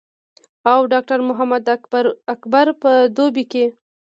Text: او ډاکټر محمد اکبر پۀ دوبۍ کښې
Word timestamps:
او 0.71 0.79
ډاکټر 0.91 1.19
محمد 1.29 1.63
اکبر 2.35 2.65
پۀ 2.81 2.91
دوبۍ 3.15 3.45
کښې 3.51 3.65